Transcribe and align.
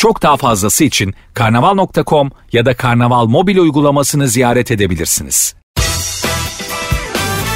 Çok 0.00 0.22
daha 0.22 0.36
fazlası 0.36 0.84
için 0.84 1.14
karnaval.com 1.34 2.30
ya 2.52 2.66
da 2.66 2.76
karnaval 2.76 3.26
mobil 3.26 3.58
uygulamasını 3.58 4.28
ziyaret 4.28 4.70
edebilirsiniz. 4.70 5.54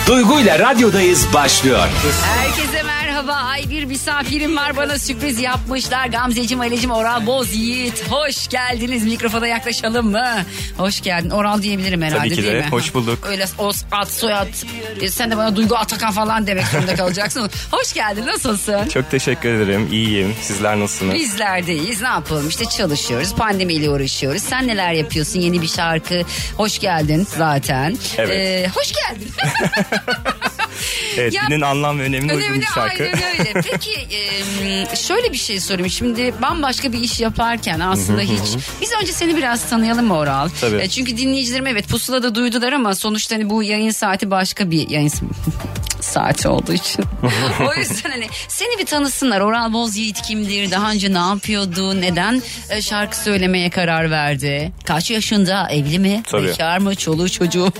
Duygu 0.07 0.41
ile 0.41 0.59
radyodayız 0.59 1.27
başlıyor. 1.35 1.89
Herkese 2.25 2.84
merhaba. 3.25 3.49
Ay 3.49 3.71
bir 3.71 3.85
misafirim 3.85 4.57
var 4.57 4.77
bana 4.77 4.99
sürpriz 4.99 5.41
yapmışlar. 5.41 6.07
Gamzeciğim, 6.07 6.61
Alecim, 6.61 6.91
Oral 6.91 7.27
Boz 7.27 7.55
Yiğit. 7.55 8.05
Hoş 8.11 8.49
geldiniz. 8.49 9.05
Mikrofona 9.05 9.47
yaklaşalım 9.47 10.11
mı? 10.11 10.27
Hoş 10.77 11.01
geldin. 11.01 11.31
Oral 11.31 11.63
diyebilirim 11.63 12.03
herhalde 12.03 12.19
Tabii 12.19 12.35
ki 12.37 12.43
de. 12.43 12.47
değil 12.47 12.65
mi? 12.65 12.71
Hoş 12.71 12.95
bulduk. 12.95 13.27
Öyle 13.27 13.47
o 13.59 13.73
ad 13.93 14.07
soyad. 14.07 14.49
E, 15.01 15.11
sen 15.11 15.31
de 15.31 15.37
bana 15.37 15.57
Duygu 15.57 15.77
Atakan 15.77 16.13
falan 16.13 16.47
demek 16.47 16.67
zorunda 16.67 16.95
kalacaksın. 16.95 17.51
Hoş 17.71 17.93
geldin. 17.93 18.27
Nasılsın? 18.27 18.89
Çok 18.89 19.11
teşekkür 19.11 19.55
ederim. 19.55 19.89
İyiyim. 19.93 20.35
Sizler 20.43 20.81
nasılsınız? 20.81 21.15
Bizlerdeyiz. 21.15 22.03
Ne 22.03 22.09
yapalım? 22.09 22.49
İşte 22.49 22.65
çalışıyoruz. 22.65 23.35
Pandemiyle 23.35 23.91
uğraşıyoruz. 23.91 24.43
Sen 24.43 24.67
neler 24.67 24.93
yapıyorsun? 24.93 25.41
Yeni 25.41 25.63
bir 25.63 25.69
şarkı. 25.69 26.23
Hoş 26.57 26.79
geldin 26.79 27.27
zaten. 27.37 27.97
Evet. 28.19 28.31
Ee, 28.31 28.71
hoş 28.75 28.93
geldin. 28.93 29.33
Evet, 31.19 31.35
Ya- 31.35 31.43
dinin 31.51 31.61
anlam 31.61 31.99
ve 31.99 32.03
önemine 32.03 32.33
uygun 32.35 32.45
Önemli 32.47 32.61
bir 32.61 32.67
şarkı. 32.67 33.03
aynen 33.05 33.23
öyle. 33.39 33.53
Peki 33.71 33.93
e, 33.93 34.97
şöyle 34.97 35.33
bir 35.33 35.37
şey 35.39 35.61
sorayım. 35.61 35.91
Şimdi 35.91 36.35
bambaşka 36.43 36.93
bir 36.93 36.99
iş 37.01 37.21
yaparken 37.21 37.81
aslında 37.81 38.21
hiç... 38.21 38.57
Biz 38.81 38.91
önce 39.03 39.13
seni 39.13 39.37
biraz 39.37 39.71
tanıyalım 39.71 40.07
mı 40.07 40.17
Oral? 40.19 40.49
Tabii. 40.61 40.77
E, 40.83 40.89
çünkü 40.89 41.17
dinleyicilerim 41.17 41.67
evet 41.67 41.89
pusulada 41.89 42.35
duydular 42.35 42.73
ama 42.73 42.95
sonuçta 42.95 43.35
hani 43.35 43.51
bu 43.51 43.63
yayın 43.63 43.91
saati 43.91 44.31
başka 44.31 44.71
bir 44.71 44.89
yayın 44.91 45.11
saati 46.05 46.49
olduğu 46.49 46.73
için. 46.73 47.05
o 47.69 47.75
yüzden 47.75 48.11
hani 48.11 48.27
seni 48.49 48.79
bir 48.79 48.87
tanısınlar. 48.87 49.41
Oral 49.41 49.73
Boz 49.73 49.97
Yiğit 49.97 50.23
kimdir? 50.23 50.71
Daha 50.71 50.91
önce 50.91 51.13
ne 51.13 51.19
yapıyordu? 51.19 52.01
Neden 52.01 52.43
e, 52.71 52.83
şarkı 52.83 53.17
söylemeye 53.17 53.71
karar 53.71 54.11
verdi? 54.11 54.73
Kaç 54.85 55.11
yaşında? 55.11 55.69
Evli 55.71 55.99
mi? 55.99 56.23
Tabii. 56.31 56.47
Bekar 56.47 56.79
mı? 56.79 56.95
Çoluğu 56.95 57.29
çocuğu? 57.29 57.73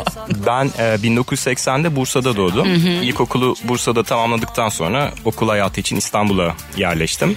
Ben 0.47 0.65
e, 0.79 0.83
1980'de 0.83 1.97
Bursa'da 1.97 2.37
doğdum. 2.37 2.67
İlkokulu 3.03 3.55
Bursa'da 3.65 4.03
tamamladıktan 4.03 4.69
sonra 4.69 5.13
okul 5.25 5.49
hayatı 5.49 5.81
için 5.81 5.97
İstanbul'a 5.97 6.55
yerleştim. 6.77 7.37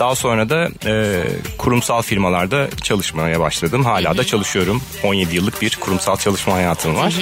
Daha 0.00 0.14
sonra 0.14 0.48
da 0.48 0.68
e, 0.86 1.22
kurumsal 1.58 2.02
firmalarda 2.02 2.68
çalışmaya 2.82 3.40
başladım. 3.40 3.84
Hala 3.84 4.16
da 4.16 4.24
çalışıyorum. 4.24 4.82
17 5.04 5.36
yıllık 5.36 5.62
bir 5.62 5.76
kurumsal 5.76 6.16
çalışma 6.16 6.54
hayatım 6.54 6.96
var. 6.96 7.14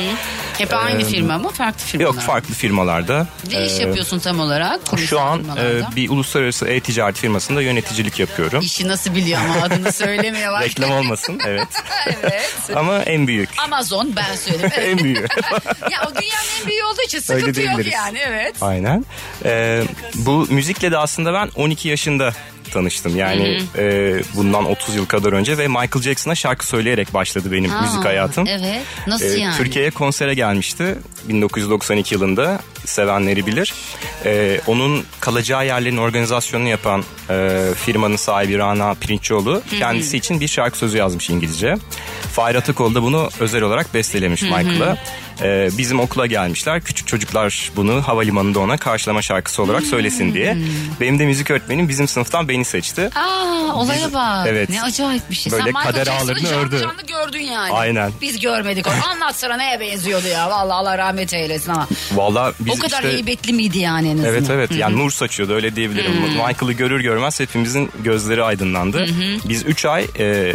Hep 0.58 0.74
aynı 0.74 1.04
firma 1.04 1.38
mı? 1.38 1.50
Farklı 1.50 1.84
firmalar 1.84 2.14
Yok 2.14 2.20
farklı 2.22 2.54
firmalarda. 2.94 3.26
Ne 3.50 3.66
iş 3.66 3.80
E, 3.80 3.82
yapıyorsun 3.82 4.18
tam 4.18 4.40
olarak? 4.40 4.86
Kurumsal 4.86 5.06
Şu 5.06 5.20
an 5.20 5.44
e, 5.58 5.96
bir 5.96 6.10
uluslararası 6.10 6.66
e-ticaret 6.68 7.16
firmasında 7.16 7.62
yöneticilik 7.62 8.20
yapıyorum. 8.20 8.60
İşi 8.60 8.88
nasıl 8.88 9.14
biliyor 9.14 9.40
ama 9.40 9.62
adını 9.62 9.92
söylemeye 9.92 10.50
bak. 10.50 10.62
Reklam 10.62 10.90
olmasın 10.90 11.40
evet. 11.46 11.68
evet. 12.22 12.54
Ama 12.74 12.98
en 13.02 13.26
büyük. 13.26 13.48
Amazon 13.58 14.16
ben 14.16 14.36
söyleyeyim. 14.36 14.72
en 14.98 14.98
büyüğü. 14.98 15.26
ya 15.90 16.08
o 16.08 16.14
dünyanın 16.20 16.48
en 16.60 16.68
büyüğü 16.68 16.84
olduğu 16.84 17.02
için 17.02 17.18
sıkıntı 17.18 17.62
yok 17.62 17.92
yani 17.92 18.18
evet. 18.18 18.54
Aynen. 18.60 19.04
Ee, 19.44 19.82
bu 20.14 20.46
müzikle 20.50 20.92
de 20.92 20.98
aslında 20.98 21.32
ben 21.32 21.50
12 21.54 21.88
yaşında 21.88 22.32
tanıştım. 22.74 23.16
Yani 23.16 23.60
e, 23.78 24.14
bundan 24.34 24.64
30 24.64 24.94
yıl 24.94 25.06
kadar 25.06 25.32
önce 25.32 25.58
ve 25.58 25.68
Michael 25.68 26.02
Jackson'a 26.02 26.34
şarkı 26.34 26.66
söyleyerek 26.66 27.14
başladı 27.14 27.52
benim 27.52 27.72
Aa, 27.72 27.80
müzik 27.80 28.04
hayatım. 28.04 28.46
Evet. 28.48 28.82
Nasıl 29.06 29.36
Ee, 29.36 29.40
yani? 29.40 29.56
Türkiye'ye 29.56 29.90
konsere 29.90 30.34
gelmişti 30.34 30.94
1992 31.28 32.14
yılında 32.14 32.60
sevenleri 32.84 33.46
bilir. 33.46 33.74
Ee, 34.24 34.60
onun 34.66 35.04
kalacağı 35.20 35.66
yerlerin 35.66 35.96
organizasyonunu 35.96 36.68
yapan 36.68 37.04
e, 37.30 37.60
firmanın 37.84 38.16
sahibi 38.16 38.58
Rana 38.58 38.94
Pirinçoğlu 38.94 39.62
kendisi 39.78 40.16
için 40.16 40.40
bir 40.40 40.48
şarkı 40.48 40.78
sözü 40.78 40.96
yazmış 40.98 41.30
İngilizce. 41.30 41.76
Fahir 42.32 42.54
Atakol 42.54 42.94
da 42.94 43.02
bunu 43.02 43.28
özel 43.40 43.62
olarak 43.62 43.94
bestelemiş 43.94 44.42
Michael'a. 44.42 44.96
Ee, 45.42 45.68
bizim 45.78 46.00
okula 46.00 46.26
gelmişler. 46.26 46.80
Küçük 46.80 47.08
çocuklar 47.08 47.70
bunu 47.76 48.02
havalimanında 48.08 48.60
ona 48.60 48.76
karşılama 48.76 49.22
şarkısı 49.22 49.62
olarak 49.62 49.82
söylesin 49.82 50.34
diye. 50.34 50.56
Benim 51.00 51.18
de 51.18 51.26
müzik 51.26 51.50
öğretmenim 51.50 51.88
bizim 51.88 52.08
sınıftan 52.08 52.48
beni 52.48 52.64
seçti. 52.64 53.10
Aa 53.14 53.74
olaya 53.74 54.06
Biz- 54.06 54.14
bak. 54.14 54.46
evet. 54.48 54.70
Ne 54.70 54.82
acayip 54.82 55.30
bir 55.30 55.34
şey. 55.34 55.52
Böyle 55.52 55.64
Sen 55.64 55.72
kader 55.72 56.06
ağlarını 56.06 56.48
ördü. 56.48 56.80
canlı 56.80 57.02
gördün 57.06 57.40
yani. 57.40 57.72
Aynen. 57.72 58.12
Biz 58.20 58.40
görmedik 58.40 58.86
onu. 58.86 58.94
Anlatsana 59.12 59.56
neye 59.56 59.80
benziyordu 59.80 60.26
ya. 60.26 60.50
Vallahi 60.50 60.74
Allah 60.74 60.98
rahmet 60.98 61.32
eylesin 61.34 61.70
ama. 61.70 61.88
Vallahi 62.14 62.54
biz 62.60 62.78
o 62.78 62.82
kadar 62.82 63.02
işte... 63.02 63.12
heybetli 63.12 63.52
miydi 63.52 63.78
yani 63.78 64.06
en 64.08 64.12
azından? 64.12 64.30
Evet 64.30 64.50
evet 64.50 64.70
yani 64.72 64.96
nur 64.98 65.10
saçıyordu 65.10 65.54
öyle 65.54 65.76
diyebilirim. 65.76 66.12
Michael'ı 66.12 66.72
görür 66.72 67.00
görmez 67.00 67.40
hepimizin 67.40 67.90
gözleri 68.04 68.42
aydınlandı. 68.42 69.06
Biz 69.48 69.66
3 69.66 69.84
ay 69.84 70.06
e, 70.18 70.54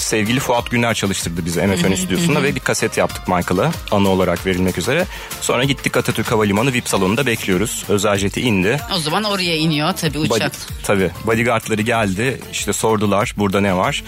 sevgili 0.00 0.40
Fuat 0.40 0.70
Güner 0.70 0.94
çalıştırdı 0.94 1.44
bizi 1.44 1.62
MFN 1.62 1.94
stüdyosunda 1.94 2.42
ve 2.42 2.54
bir 2.54 2.60
kaset 2.60 2.96
yaptık 2.96 3.28
Michael'a 3.28 3.72
anı 3.90 4.08
olarak 4.08 4.46
verilmek 4.46 4.78
üzere. 4.78 5.06
Sonra 5.40 5.64
gittik 5.64 5.96
Atatürk 5.96 6.32
Havalimanı 6.32 6.72
VIP 6.72 6.88
salonunda 6.88 7.26
bekliyoruz. 7.26 7.84
Özel 7.88 8.16
jeti 8.16 8.40
indi. 8.40 8.80
O 8.96 8.98
zaman 8.98 9.24
oraya 9.24 9.56
iniyor 9.56 9.92
tabii 9.92 10.18
Body, 10.18 10.26
uçak. 10.26 10.52
tabii 10.84 11.10
bodyguardları 11.26 11.82
geldi 11.82 12.40
işte 12.52 12.72
sordular 12.72 13.34
burada 13.36 13.60
ne 13.60 13.76
var. 13.76 14.04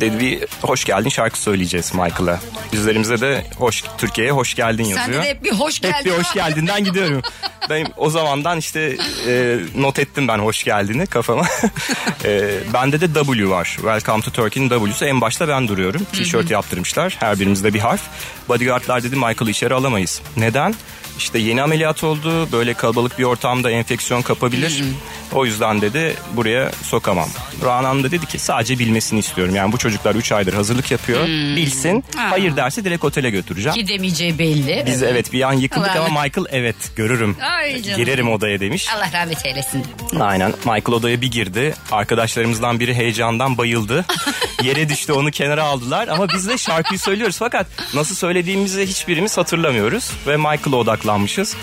Dedi 0.00 0.20
bir 0.20 0.44
hoş 0.62 0.84
geldin 0.84 1.08
şarkı 1.08 1.38
söyleyeceğiz 1.38 1.94
Michael'a. 1.94 2.40
Üzerimize 2.72 3.20
de 3.20 3.46
hoş 3.56 3.84
Türkiye'ye 3.98 4.32
hoş 4.32 4.54
geldin 4.54 4.84
yazıyor. 4.84 5.06
Sende 5.06 5.18
de 5.18 5.28
hep 5.28 5.44
bir 5.44 5.52
hoş 5.52 5.80
geldin. 5.80 5.94
Hep 5.94 6.04
bir 6.04 6.10
hoş 6.10 6.34
geldinden 6.34 6.84
gidiyorum. 6.84 7.22
Ben 7.70 7.86
o 7.96 8.10
zamandan 8.10 8.58
işte 8.58 8.96
e, 9.28 9.58
not 9.76 9.98
ettim 9.98 10.28
ben 10.28 10.38
hoş 10.38 10.64
geldini 10.64 11.06
kafama. 11.06 11.46
e, 12.24 12.50
bende 12.74 13.00
de 13.00 13.06
W 13.24 13.48
var. 13.48 13.64
Welcome 13.64 14.22
to 14.22 14.30
Turkey'nin 14.30 14.70
W'su 15.00 15.06
en 15.06 15.20
başta 15.20 15.48
ben 15.48 15.68
duruyorum. 15.68 16.06
Tişört 16.12 16.50
yaptırmışlar. 16.50 17.16
Her 17.20 17.40
birimizde 17.40 17.74
bir 17.74 17.78
harf. 17.78 18.00
Bodyguardlar 18.48 19.02
dedi 19.02 19.16
Michael'ı 19.16 19.50
içeri 19.50 19.74
alamayız. 19.74 20.22
Neden? 20.36 20.74
İşte 21.18 21.38
yeni 21.38 21.62
ameliyat 21.62 22.04
oldu. 22.04 22.52
Böyle 22.52 22.74
kalabalık 22.74 23.18
bir 23.18 23.24
ortamda 23.24 23.70
enfeksiyon 23.70 24.22
kapabilir. 24.22 24.84
O 25.32 25.44
yüzden 25.46 25.80
dedi 25.80 26.16
buraya 26.32 26.70
sokamam. 26.82 27.28
Ranan 27.64 28.04
da 28.04 28.10
dedi 28.10 28.26
ki 28.26 28.38
sadece 28.38 28.78
bilmesini 28.78 29.18
istiyorum. 29.18 29.54
Yani 29.54 29.72
bu 29.72 29.78
çocuklar 29.78 30.14
3 30.14 30.32
aydır 30.32 30.54
hazırlık 30.54 30.90
yapıyor. 30.90 31.26
Bilsin. 31.26 32.04
Ha. 32.16 32.30
Hayır 32.30 32.56
derse 32.56 32.84
direkt 32.84 33.04
otele 33.04 33.30
götüreceğim. 33.30 33.74
Ki 33.78 33.88
demeyeceği 33.88 34.38
belli. 34.38 34.84
Biz 34.86 35.02
evet 35.02 35.32
bir 35.32 35.42
an 35.42 35.52
yıkıldık 35.52 35.90
Allah 35.90 36.04
ama 36.04 36.22
Michael 36.22 36.46
evet 36.50 36.76
görürüm. 36.96 37.36
Ay 37.58 37.82
canım. 37.82 37.98
Girerim 37.98 38.30
odaya 38.32 38.60
demiş. 38.60 38.86
Allah 38.96 39.10
rahmet 39.12 39.46
eylesin. 39.46 39.84
Aynen. 40.20 40.50
Michael 40.64 40.92
odaya 40.92 41.20
bir 41.20 41.30
girdi. 41.30 41.74
Arkadaşlarımızdan 41.92 42.80
biri 42.80 42.94
heyecandan 42.94 43.58
bayıldı. 43.58 44.04
Yere 44.62 44.88
düştü 44.88 45.12
onu 45.12 45.30
kenara 45.30 45.64
aldılar 45.64 46.08
ama 46.08 46.28
biz 46.28 46.48
de 46.48 46.58
şarkıyı 46.58 46.98
söylüyoruz 46.98 47.36
fakat 47.38 47.66
nasıl 47.94 48.14
söylediğimizi 48.14 48.86
hiçbirimiz 48.86 49.38
hatırlamıyoruz 49.38 50.10
ve 50.26 50.36
Michael'a 50.36 50.76
odaklanmışız. 50.76 51.56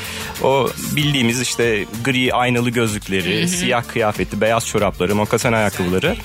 O 0.43 0.69
bildiğimiz 0.95 1.41
işte 1.41 1.85
gri 2.03 2.33
aynalı 2.33 2.69
gözlükleri, 2.69 3.41
siyah 3.59 3.87
kıyafeti, 3.87 4.41
beyaz 4.41 4.67
çorapları, 4.67 5.15
mokasen 5.15 5.53
ayakkabıları. 5.53 6.15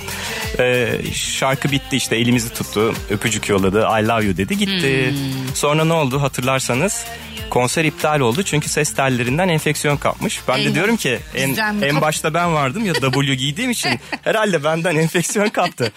Ee, 0.58 1.00
şarkı 1.14 1.70
bitti 1.70 1.96
işte 1.96 2.16
elimizi 2.16 2.52
tuttu, 2.52 2.94
öpücük 3.10 3.48
yolladı, 3.48 3.78
I 3.78 4.06
love 4.08 4.24
you 4.24 4.36
dedi 4.36 4.58
gitti. 4.58 5.14
Sonra 5.54 5.84
ne 5.84 5.92
oldu 5.92 6.22
hatırlarsanız? 6.22 7.04
Konser 7.50 7.84
iptal 7.84 8.20
oldu 8.20 8.42
çünkü 8.42 8.68
ses 8.68 8.94
tellerinden 8.94 9.48
enfeksiyon 9.48 9.96
kapmış. 9.96 10.40
Ben 10.48 10.58
Eyvah. 10.58 10.70
de 10.70 10.74
diyorum 10.74 10.96
ki 10.96 11.18
en, 11.34 11.56
en 11.82 12.00
başta 12.00 12.34
ben 12.34 12.54
vardım 12.54 12.84
ya 12.84 12.94
W 12.94 13.34
giydiğim 13.34 13.70
için 13.70 14.00
herhalde 14.22 14.64
benden 14.64 14.96
enfeksiyon 14.96 15.48
kaptı. 15.48 15.92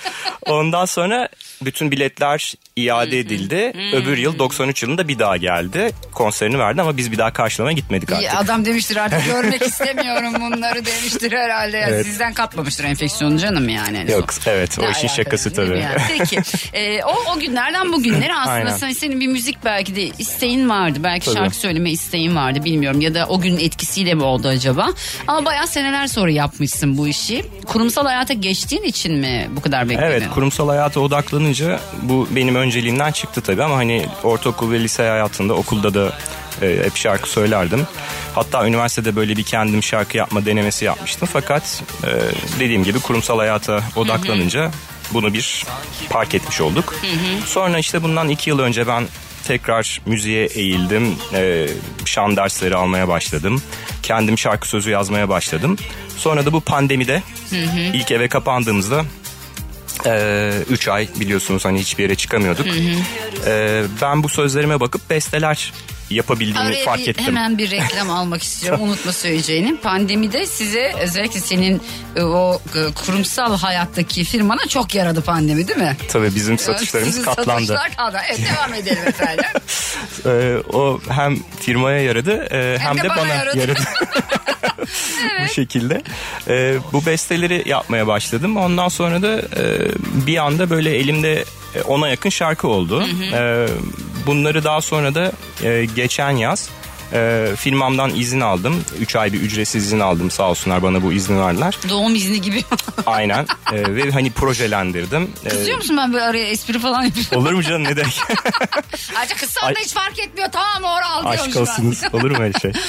Ondan 0.46 0.86
sonra 0.86 1.30
bütün 1.62 1.92
biletler 1.92 2.56
iade 2.80 3.19
edildi. 3.19 3.74
Öbür 3.94 4.18
yıl 4.18 4.39
93 4.39 4.83
yılında 4.83 5.07
bir 5.07 5.19
daha 5.19 5.38
geldi. 5.38 5.92
Konserini 6.13 6.60
verdi 6.60 6.81
ama 6.81 6.98
biz 6.98 7.12
bir 7.12 7.18
daha 7.18 7.33
karşılamaya 7.33 7.74
gitmedik 7.75 8.12
artık. 8.12 8.24
Ya 8.25 8.38
Adam 8.38 8.66
demiştir 8.66 8.95
artık 8.98 9.25
görmek 9.33 9.62
istemiyorum 9.62 10.33
bunları 10.42 10.86
demiştir 10.86 11.31
herhalde. 11.31 11.77
Ya 11.77 11.88
Evet. 11.89 12.06
Sizden 12.06 12.33
kapmamıştır 12.33 12.83
enfeksiyonu 12.83 13.38
canım 13.38 13.69
yani. 13.69 13.98
en 13.98 14.07
son. 14.07 14.13
Yok 14.13 14.30
evet 14.48 14.80
o 14.80 14.81
Ne 14.81 14.86
işin 14.92 15.00
alakası, 15.00 15.16
şakası 15.16 15.54
tabii. 15.54 15.80
yani? 15.80 15.95
Peki 16.18 16.39
e, 16.74 17.04
o, 17.04 17.16
o 17.36 17.39
günlerden 17.39 17.94
bugünlere 17.94 18.36
aslında 18.38 18.72
sen, 18.72 18.92
senin 18.92 19.19
bir 19.19 19.28
müzik 19.28 19.66
belki 19.66 19.95
de 19.95 20.04
isteğin 20.19 20.69
vardı. 20.69 21.00
Belki 21.04 21.25
Tabii. 21.25 21.36
şarkı 21.36 21.56
söyleme 21.56 21.92
isteğin 21.92 22.36
vardı 22.36 22.63
bilmiyorum. 22.63 23.01
Ya 23.01 23.16
da 23.16 23.25
o 23.28 23.42
günün 23.42 23.60
etkisiyle 23.60 24.13
mi 24.13 24.24
oldu 24.24 24.48
acaba? 24.48 24.89
Ama 25.28 25.45
bayağı 25.45 25.68
seneler 25.68 26.07
sonra 26.07 26.31
yapmışsın 26.31 26.98
bu 26.98 27.07
işi. 27.07 27.45
Kurumsal 27.66 28.06
hayata 28.06 28.33
geçtiğin 28.33 28.83
için 28.83 29.13
mi 29.13 29.48
bu 29.56 29.62
kadar 29.62 29.89
bekledin? 29.89 30.07
Evet 30.07 30.24
kurumsal 30.33 30.68
hayata 30.69 31.00
odaklanınca 31.00 31.80
bu 32.01 32.28
benim 32.31 32.65
önceliğimden 32.66 33.12
çıktı 33.12 33.42
tabii 33.42 33.64
ama 33.64 33.76
hani 33.76 34.06
ortaokul 34.24 34.72
ve 34.72 34.80
lise 34.80 35.04
hayatında 35.04 35.54
okulda 35.54 35.94
da 35.94 36.14
e, 36.62 36.84
hep 36.84 36.98
şarkı 36.98 37.30
söylerdim. 37.30 37.88
Hatta 38.36 38.68
üniversitede 38.68 39.16
böyle 39.16 39.38
bir 39.38 39.44
kendim 39.44 39.84
şarkı 39.84 40.18
yapma 40.18 40.46
denemesi 40.46 40.86
yapmıştım. 40.86 41.30
Fakat 41.34 41.84
e, 42.04 42.10
dediğim 42.60 42.84
gibi 42.84 43.00
kurumsal 43.00 43.38
hayata 43.38 43.84
odaklanınca 43.96 44.72
bunu 45.14 45.34
bir 45.34 45.66
park 46.10 46.36
etmiş 46.36 46.62
olduk. 46.62 46.96
Sonra 47.46 47.80
işte 47.80 48.04
bundan 48.04 48.30
iki 48.30 48.50
yıl 48.50 48.60
önce 48.60 48.88
ben 48.88 49.08
tekrar 49.48 50.02
müziğe 50.06 50.46
eğildim. 50.46 51.16
E, 51.34 51.68
şan 52.06 52.36
dersleri 52.36 52.76
almaya 52.76 53.08
başladım. 53.08 53.62
Kendim 54.04 54.38
şarkı 54.38 54.68
sözü 54.68 54.90
yazmaya 54.90 55.30
başladım. 55.30 55.78
Sonra 56.18 56.46
da 56.46 56.54
bu 56.54 56.62
pandemide 56.62 57.24
ilk 57.94 58.12
eve 58.12 58.28
kapandığımızda 58.28 59.06
3 60.69 60.88
ay 60.88 61.07
biliyorsunuz 61.19 61.66
hani 61.66 61.80
hiçbir 61.80 62.04
yere 62.04 62.16
çıkamıyorduk. 62.16 62.68
E, 63.48 63.84
ben 64.02 64.24
bu 64.24 64.30
sözlerime 64.30 64.80
bakıp 64.80 65.10
besteler 65.10 65.74
yapabildiğimi 66.10 66.60
Araya 66.60 66.86
fark 66.86 67.00
bir- 67.00 67.07
ettim. 67.07 67.25
hemen 67.25 67.57
bir 67.57 67.72
reklam 67.72 68.10
almak 68.18 68.44
istiyorum. 68.44 68.81
Unutma 68.84 69.13
söyleyeceğini. 69.13 69.78
Pandemide 69.78 70.46
size 70.46 70.94
özellikle 71.02 71.40
senin 71.40 71.81
e, 72.16 72.22
o 72.24 72.62
e, 72.75 72.94
kurumsal 72.94 73.57
hayattaki 73.57 74.24
firmana 74.24 74.68
çok 74.68 74.96
yaradı 74.96 75.22
pandemi 75.22 75.68
değil 75.68 75.80
mi? 75.80 75.98
Tabii 76.12 76.36
bizim 76.36 76.57
satışlarımız 76.57 77.13
Sizin 77.16 77.25
katlandı. 77.25 77.66
Satışlar 77.68 77.90
katlandı. 77.90 78.18
Evet 78.30 78.40
devam 78.54 78.74
edelim 78.74 79.07
efendim. 79.07 79.46
Ee, 80.25 80.57
o 80.74 81.00
hem 81.10 81.38
firmaya 81.60 82.02
yaradı 82.02 82.31
e, 82.52 82.80
hem, 82.80 82.98
de 82.98 83.04
de, 83.04 83.10
bana 83.10 83.18
bana 83.18 83.34
yaradı. 83.34 83.60
yaradı. 83.60 83.80
Bu 85.44 85.48
şekilde. 85.54 86.02
Ee, 86.48 86.76
bu 86.94 87.06
besteleri 87.06 87.64
yapmaya 87.70 88.08
başladım. 88.08 88.58
Ondan 88.58 88.88
sonra 88.88 89.22
da 89.22 89.38
e, 89.38 89.88
bir 90.28 90.38
anda 90.38 90.70
böyle 90.70 90.96
elimde 90.98 91.46
e, 91.76 91.82
ona 91.82 92.08
yakın 92.08 92.30
şarkı 92.30 92.68
oldu. 92.68 93.04
Ee, 93.34 93.68
bunları 94.26 94.64
daha 94.64 94.82
sonra 94.82 95.16
da 95.16 95.32
e, 95.64 95.86
geçen 95.96 96.32
yaz 96.32 96.70
e, 97.13 97.48
firmamdan 97.57 98.16
izin 98.16 98.40
aldım. 98.42 98.84
3 99.00 99.16
ay 99.16 99.34
bir 99.34 99.42
ücretsiz 99.42 99.86
izin 99.86 100.00
aldım 100.00 100.31
sağ 100.31 100.50
olsunlar 100.50 100.84
bana 100.84 101.04
bu 101.04 101.13
izni 101.13 101.40
verdiler. 101.42 101.78
Doğum 101.90 102.16
izni 102.16 102.42
gibi. 102.42 102.63
Aynen. 103.06 103.48
Ee, 103.74 103.96
ve 103.96 104.12
hani 104.12 104.31
projelendirdim. 104.31 105.30
Ee, 105.46 105.50
Kızıyor 105.50 105.78
musun 105.78 105.98
ben 105.98 106.13
böyle 106.13 106.25
araya 106.25 106.46
espri 106.48 106.80
falan 106.80 107.04
yapıyorum? 107.04 107.38
olur 107.42 107.52
mu 107.54 107.63
canım 107.63 107.84
ne 107.84 107.96
demek? 107.98 108.19
Ayrıca 109.18 109.36
kızsan 109.36 109.75
da 109.75 109.80
hiç 109.80 109.94
fark 109.94 110.19
etmiyor. 110.19 110.48
Tamam 110.52 110.92
oral 110.98 111.22
diyormuş 111.34 111.57
Aşk 111.57 111.57
olsunuz. 111.69 112.02
Olur 112.13 112.31
mu 112.31 112.38
öyle 112.44 112.60
şey? 112.60 112.72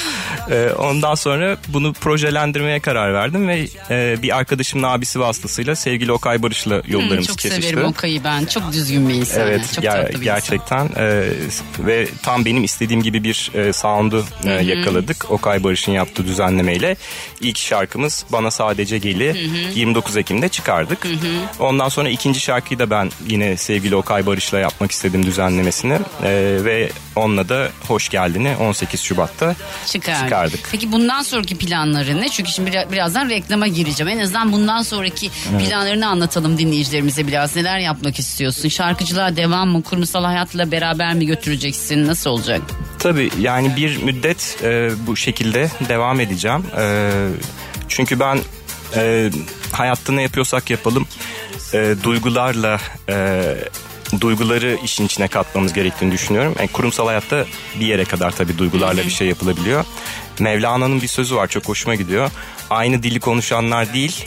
Ee, 0.51 0.69
ondan 0.77 1.15
sonra 1.15 1.57
bunu 1.67 1.93
projelendirmeye 1.93 2.79
karar 2.79 3.13
verdim 3.13 3.47
ve 3.47 3.67
e, 3.89 4.21
bir 4.23 4.37
arkadaşımın 4.37 4.83
abisi 4.83 5.19
vasıtasıyla 5.19 5.75
sevgili 5.75 6.11
Okay 6.11 6.43
Barış'la 6.43 6.81
yollarımız 6.87 7.17
Hmm, 7.17 7.23
Çok 7.25 7.37
kesişti. 7.37 7.61
severim 7.69 7.85
Okay'ı 7.87 8.23
ben. 8.23 8.45
Çok 8.45 8.73
düzgün 8.73 9.09
bir 9.09 9.13
insan. 9.13 9.41
Evet 9.41 9.61
Çok 9.75 9.83
ger- 9.83 10.03
tatlı 10.05 10.19
bir 10.21 10.25
gerçekten 10.25 10.85
e, 10.97 11.23
ve 11.79 12.07
tam 12.23 12.45
benim 12.45 12.63
istediğim 12.63 13.03
gibi 13.03 13.23
bir 13.23 13.51
e, 13.53 13.73
sound'u 14.11 14.25
e, 14.45 14.49
yakaladık. 14.49 15.31
Okay 15.31 15.63
Barış'ın 15.63 15.91
yaptığı 15.91 16.27
düzenlemeyle 16.27 16.95
ilk 17.41 17.57
şarkımız 17.57 18.25
Bana 18.29 18.51
Sadece 18.51 18.97
Geli 18.97 19.37
29 19.75 20.17
Ekim'de 20.17 20.49
çıkardık. 20.49 21.07
Ondan 21.59 21.89
sonra 21.89 22.09
ikinci 22.09 22.39
şarkıyı 22.39 22.79
da 22.79 22.89
ben 22.89 23.11
yine 23.27 23.57
sevgili 23.57 23.95
Okay 23.95 24.25
Barış'la 24.25 24.59
yapmak 24.59 24.91
istedim 24.91 25.25
düzenlemesini 25.25 25.99
E, 26.23 26.57
ve 26.63 26.89
onunla 27.17 27.49
da 27.49 27.69
Hoş 27.87 28.09
Geldin'i 28.09 28.55
18 28.59 29.01
Şubat'ta 29.01 29.55
Çıkardık. 29.87 30.23
çıkardık. 30.23 30.59
Peki 30.71 30.91
bundan 30.91 31.21
sonraki 31.21 31.57
planların 31.57 32.21
ne? 32.21 32.29
Çünkü 32.29 32.51
şimdi 32.51 32.71
biraz- 32.71 32.91
birazdan 32.91 33.29
reklama 33.29 33.67
gireceğim. 33.67 34.19
En 34.19 34.23
azından 34.23 34.51
bundan 34.51 34.81
sonraki 34.81 35.29
planlarını 35.59 36.07
anlatalım 36.07 36.57
dinleyicilerimize 36.57 37.27
biraz. 37.27 37.55
Neler 37.55 37.79
yapmak 37.79 38.19
istiyorsun? 38.19 38.69
Şarkıcılığa 38.69 39.35
devam 39.35 39.69
mı? 39.69 39.83
Kurumsal 39.83 40.23
hayatla 40.23 40.71
beraber 40.71 41.13
mi 41.13 41.25
götüreceksin? 41.25 42.07
Nasıl 42.07 42.29
olacak? 42.29 42.61
Tabii 42.99 43.29
yani 43.39 43.75
bir 43.75 44.03
müddet 44.03 44.57
e, 44.63 44.89
bu 45.07 45.15
şekilde 45.15 45.69
devam 45.89 46.19
edeceğim. 46.19 46.63
E, 46.79 47.11
çünkü 47.87 48.19
ben 48.19 48.39
e, 48.95 49.29
hayatta 49.71 50.13
ne 50.13 50.21
yapıyorsak 50.21 50.69
yapalım 50.69 51.07
e, 51.73 51.95
duygularla 52.03 52.79
e, 53.09 53.43
duyguları 54.21 54.77
işin 54.83 55.05
içine 55.05 55.27
katmamız 55.27 55.73
gerektiğini 55.73 56.11
düşünüyorum. 56.11 56.55
Yani 56.59 56.67
kurumsal 56.67 57.07
hayatta 57.07 57.45
bir 57.79 57.85
yere 57.85 58.05
kadar 58.05 58.31
tabii 58.31 58.57
duygularla 58.57 59.03
bir 59.03 59.09
şey 59.09 59.27
yapılabiliyor. 59.27 59.85
Mevlana'nın 60.39 61.01
bir 61.01 61.07
sözü 61.07 61.35
var 61.35 61.47
çok 61.47 61.67
hoşuma 61.67 61.95
gidiyor. 61.95 62.31
Aynı 62.69 63.03
dili 63.03 63.19
konuşanlar 63.19 63.93
değil 63.93 64.25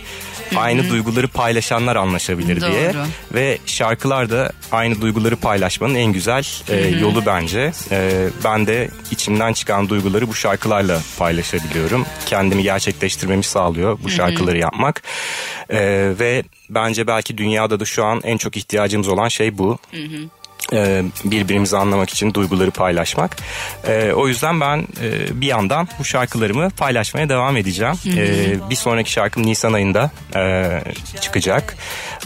aynı 0.56 0.90
duyguları 0.90 1.28
paylaşanlar 1.28 1.96
anlaşabilir 1.96 2.60
diye. 2.60 2.94
Doğru. 2.94 3.04
Ve 3.34 3.58
şarkılar 3.66 4.30
da 4.30 4.52
aynı 4.72 5.00
duyguları 5.00 5.36
paylaşmanın 5.36 5.94
en 5.94 6.12
güzel 6.12 6.46
e, 6.68 6.88
yolu 6.88 7.26
bence. 7.26 7.72
E, 7.90 8.28
ben 8.44 8.66
de 8.66 8.90
içimden 9.10 9.52
çıkan 9.52 9.88
duyguları 9.88 10.28
bu 10.28 10.34
şarkılarla 10.34 11.00
paylaşabiliyorum. 11.18 12.06
Kendimi 12.26 12.62
gerçekleştirmemi 12.62 13.44
sağlıyor 13.44 13.98
bu 14.02 14.10
şarkıları 14.10 14.58
yapmak. 14.58 15.02
E, 15.70 15.78
ve 16.18 16.42
bence 16.70 17.06
belki 17.06 17.38
dünyada 17.38 17.80
da 17.80 17.84
şu 17.84 18.04
an 18.04 18.20
en 18.24 18.36
çok 18.36 18.56
ihtiyacımız 18.56 19.08
olan 19.08 19.28
şey 19.28 19.58
bu. 19.58 19.78
E, 20.72 21.02
birbirimizi 21.24 21.76
anlamak 21.76 22.10
için 22.10 22.34
duyguları 22.34 22.70
paylaşmak. 22.70 23.36
E, 23.88 24.12
o 24.12 24.28
yüzden 24.28 24.60
ben 24.60 24.78
e, 25.02 25.40
bir 25.40 25.46
yandan 25.46 25.88
bu 25.98 26.04
şarkılarımı 26.04 26.70
paylaşmaya 26.70 27.28
devam 27.28 27.56
edeceğim. 27.56 27.94
E, 28.16 28.70
bir 28.70 28.74
sonraki 28.76 29.12
şarkım 29.12 29.46
Nisan 29.46 29.72
ayında 29.72 30.10
e, 30.36 30.66
çıkacak. 31.20 31.76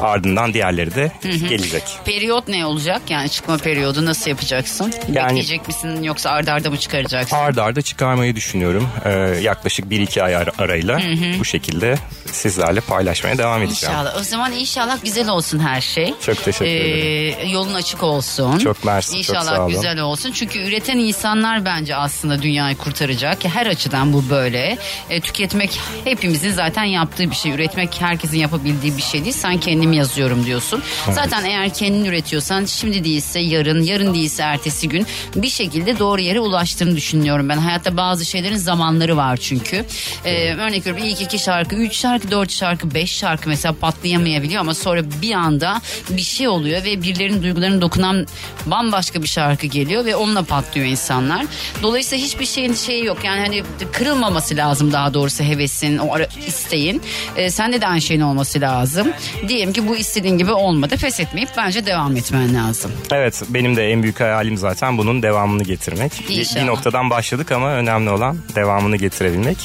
Ardından 0.01 0.55
diğerleri 0.55 0.95
de 0.95 1.13
gelecek. 1.49 1.83
Periyot 2.05 2.49
ne 2.49 2.67
olacak? 2.67 3.03
Yani 3.09 3.29
çıkma 3.31 3.57
periyodu 3.59 4.05
nasıl 4.05 4.31
yapacaksın? 4.31 4.93
Yani- 5.13 5.27
Bekleyecek 5.29 5.67
misin 5.69 6.03
yoksa 6.03 6.31
arda 6.31 6.53
arda 6.53 6.71
mı 6.71 6.77
çıkaracaksın? 6.77 7.37
Ard 7.37 7.57
arda 7.57 7.83
çıkarmayı 7.83 8.37
düşünüyorum. 8.37 8.89
E, 9.05 9.11
yaklaşık 9.43 9.85
1-2 9.91 10.23
ay 10.23 10.37
ar- 10.37 10.51
arayla 10.59 11.01
bu 11.39 11.45
şekilde 11.45 11.99
sizlerle 12.33 12.81
paylaşmaya 12.81 13.39
devam 13.39 13.63
edeceğim. 13.63 13.95
İnşallah. 13.95 14.17
O 14.21 14.23
zaman 14.23 14.53
inşallah 14.53 14.99
güzel 15.05 15.29
olsun 15.29 15.59
her 15.59 15.81
şey. 15.81 16.15
Çok 16.27 16.45
teşekkür 16.45 16.65
ederim. 16.67 17.49
Yolun 17.53 17.75
açık 17.75 18.03
olsun. 18.03 18.34
Çok 18.59 18.85
mersi, 18.85 19.11
çok 19.11 19.19
İnşallah 19.19 19.57
sağ 19.57 19.63
olun. 19.63 19.75
güzel 19.75 20.01
olsun. 20.01 20.33
Çünkü 20.33 20.59
üreten 20.59 20.99
insanlar 20.99 21.65
bence 21.65 21.97
aslında 21.97 22.43
dünyayı 22.43 22.77
kurtaracak. 22.77 23.45
Her 23.45 23.67
açıdan 23.67 24.13
bu 24.13 24.25
böyle. 24.31 24.79
E, 25.11 25.21
tüketmek 25.21 25.81
hepimizin 26.05 26.53
zaten 26.53 26.85
yaptığı 26.85 27.31
bir 27.31 27.37
şey. 27.37 27.53
Üretmek 27.53 28.01
herkesin 28.01 28.39
yapabildiği 28.39 28.97
bir 28.97 29.03
şey 29.03 29.25
değil. 29.25 29.35
Sen 29.35 29.61
kendim 29.61 29.93
yazıyorum 29.93 30.47
diyorsun. 30.47 30.83
Zaten 31.11 31.45
eğer 31.45 31.75
kendin 31.75 32.05
üretiyorsan 32.05 32.65
şimdi 32.65 33.05
değilse 33.05 33.41
yarın, 33.41 33.83
yarın 33.83 34.15
değilse 34.15 34.43
ertesi 34.43 34.89
gün 34.89 35.07
bir 35.37 35.49
şekilde 35.49 35.99
doğru 35.99 36.21
yere 36.21 36.41
ulaştığını 36.41 36.97
düşünüyorum 36.97 37.49
ben. 37.49 37.59
Hayatta 37.59 37.97
bazı 37.97 38.25
şeylerin 38.25 38.57
zamanları 38.57 39.17
var 39.17 39.37
çünkü. 39.37 39.85
E, 40.25 40.55
örnek 40.55 40.87
veriyorum 40.87 41.05
ilk 41.11 41.21
iki 41.21 41.39
şarkı, 41.39 41.77
üç 41.77 41.97
şarkı, 41.97 42.31
dört 42.31 42.53
şarkı, 42.53 42.95
beş 42.95 43.13
şarkı 43.17 43.49
mesela 43.49 43.75
patlayamayabiliyor 43.81 44.61
ama 44.61 44.75
sonra 44.75 45.01
bir 45.23 45.33
anda 45.33 45.81
bir 46.11 46.23
şey 46.23 46.49
oluyor 46.49 46.85
ve 46.85 47.03
birilerinin 47.03 47.43
duygularını 47.43 47.81
dokunan 47.81 48.24
bambaşka 48.67 49.23
bir 49.23 49.29
şarkı 49.29 49.67
geliyor 49.67 50.05
ve 50.05 50.17
onunla 50.17 50.43
patlıyor 50.43 50.87
insanlar. 50.87 51.47
Dolayısıyla 51.83 52.25
hiçbir 52.25 52.47
şeyin 52.47 52.75
şeyi 52.75 53.05
yok. 53.05 53.19
Yani 53.25 53.41
hani 53.41 53.63
kırılmaması 53.93 54.57
lazım 54.57 54.93
daha 54.93 55.15
doğrusu 55.15 55.45
hevesin, 55.45 55.99
o 55.99 56.15
ara- 56.15 56.29
isteğin. 56.47 57.03
E, 57.37 57.51
sende 57.51 57.81
de 57.81 57.87
aynı 57.87 58.01
şeyin 58.03 58.21
olması 58.21 58.61
lazım. 58.61 59.09
Diyelim 59.49 59.73
ki 59.73 59.89
bu 59.89 59.97
istediğin 59.97 60.39
gibi 60.39 60.53
olmadı. 60.53 60.97
Pes 60.97 61.21
etmeyip 61.21 61.49
bence 61.57 61.87
devam 61.87 62.17
etmen 62.17 62.55
lazım. 62.55 62.93
Evet 63.13 63.43
benim 63.49 63.77
de 63.77 63.91
en 63.91 64.03
büyük 64.03 64.21
hayalim 64.21 64.57
zaten 64.57 64.99
bunun 64.99 65.23
devamını 65.23 65.63
getirmek. 65.63 66.13
Bir, 66.29 66.51
bir 66.57 66.67
noktadan 66.67 67.11
başladık 67.11 67.53
ama 67.53 67.71
önemli 67.71 68.11
olan 68.11 68.39
devamını 68.55 68.97
getirebilmek. 68.97 69.59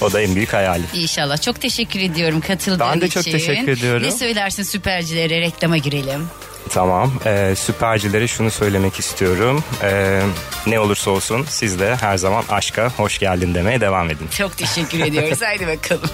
O 0.00 0.12
da 0.12 0.20
en 0.22 0.34
büyük 0.34 0.52
hayalim. 0.52 0.86
İnşallah. 0.94 1.42
Çok 1.42 1.60
teşekkür 1.60 2.00
ediyorum 2.00 2.40
katıldığın 2.40 2.80
Ben 2.92 3.00
de 3.00 3.06
için. 3.06 3.20
çok 3.22 3.32
teşekkür 3.32 3.72
ediyorum. 3.72 4.02
Ne 4.02 4.10
söylersin 4.12 4.62
süpercilere 4.62 5.40
reklama 5.40 5.76
girelim. 5.76 6.26
Tamam. 6.70 7.12
Ee, 7.26 7.54
süpercilere 7.58 8.28
şunu 8.28 8.50
söylemek 8.50 8.98
istiyorum. 8.98 9.64
Ee, 9.82 10.20
ne 10.66 10.80
olursa 10.80 11.10
olsun 11.10 11.46
siz 11.48 11.80
de 11.80 11.96
her 11.96 12.16
zaman 12.16 12.44
aşka 12.50 12.88
hoş 12.96 13.18
geldin 13.18 13.54
demeye 13.54 13.80
devam 13.80 14.10
edin. 14.10 14.28
Çok 14.38 14.56
teşekkür 14.56 15.00
ediyoruz. 15.00 15.42
Haydi 15.42 15.66
bakalım. 15.66 16.10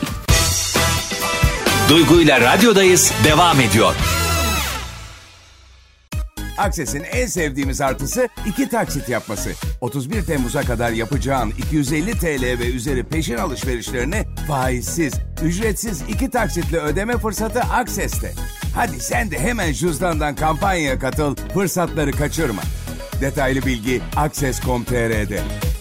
Duygu 1.88 2.20
ile 2.20 2.40
radyodayız 2.40 3.12
devam 3.24 3.60
ediyor. 3.60 3.94
Akses'in 6.62 7.02
en 7.02 7.26
sevdiğimiz 7.26 7.80
artısı 7.80 8.28
iki 8.46 8.68
taksit 8.68 9.08
yapması. 9.08 9.50
31 9.80 10.22
Temmuz'a 10.22 10.62
kadar 10.62 10.92
yapacağın 10.92 11.50
250 11.50 12.18
TL 12.18 12.58
ve 12.58 12.66
üzeri 12.66 13.02
peşin 13.02 13.36
alışverişlerini 13.36 14.24
faizsiz, 14.48 15.14
ücretsiz 15.42 16.02
iki 16.08 16.30
taksitle 16.30 16.78
ödeme 16.78 17.18
fırsatı 17.18 17.60
Akses'te. 17.60 18.32
Hadi 18.74 19.00
sen 19.00 19.30
de 19.30 19.38
hemen 19.38 19.72
cüzdandan 19.72 20.34
kampanyaya 20.34 20.98
katıl, 20.98 21.36
fırsatları 21.54 22.12
kaçırma. 22.12 22.62
Detaylı 23.20 23.66
bilgi 23.66 24.00
Akses.com.tr'de. 24.16 25.71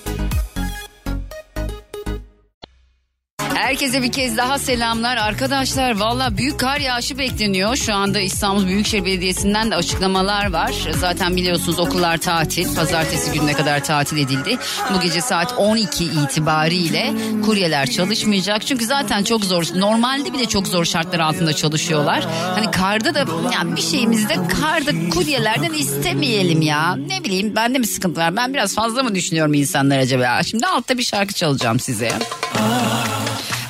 Herkese 3.72 4.02
bir 4.02 4.12
kez 4.12 4.38
daha 4.38 4.60
selamlar. 4.60 5.18
Arkadaşlar 5.18 6.00
valla 6.00 6.38
büyük 6.38 6.60
kar 6.60 6.80
yağışı 6.80 7.18
bekleniyor. 7.18 7.76
Şu 7.76 7.94
anda 7.94 8.20
İstanbul 8.20 8.68
Büyükşehir 8.68 9.06
Belediyesi'nden 9.06 9.72
de 9.72 9.76
açıklamalar 9.76 10.54
var. 10.54 10.74
Zaten 11.00 11.36
biliyorsunuz 11.36 11.80
okullar 11.80 12.18
tatil. 12.18 12.76
Pazartesi 12.76 13.32
gününe 13.32 13.54
kadar 13.54 13.84
tatil 13.84 14.18
edildi. 14.18 14.58
Bu 14.94 15.02
gece 15.02 15.22
saat 15.22 15.54
12 15.58 16.06
itibariyle 16.06 17.14
kuryeler 17.46 17.90
çalışmayacak. 17.90 18.66
Çünkü 18.66 18.86
zaten 18.86 19.24
çok 19.24 19.46
zor. 19.46 19.64
Normalde 19.76 20.34
bile 20.34 20.46
çok 20.46 20.68
zor 20.68 20.86
şartlar 20.86 21.20
altında 21.20 21.54
çalışıyorlar. 21.54 22.26
Hani 22.56 22.72
karda 22.72 23.14
da 23.14 23.26
yani 23.54 23.76
bir 23.76 23.82
şeyimizi 23.82 24.30
de 24.30 24.36
karda 24.62 25.10
kuryelerden 25.10 25.74
istemeyelim 25.74 26.62
ya. 26.62 26.96
Ne 26.96 27.24
bileyim 27.24 27.56
bende 27.56 27.80
mi 27.80 27.88
sıkıntı 27.88 28.20
var? 28.20 28.36
Ben 28.36 28.54
biraz 28.54 28.76
fazla 28.76 29.04
mı 29.04 29.16
düşünüyorum 29.16 29.54
insanlar 29.54 29.98
acaba? 29.98 30.44
Şimdi 30.44 30.66
altta 30.66 30.98
bir 30.98 31.04
şarkı 31.04 31.34
çalacağım 31.34 31.80
size. 31.80 32.12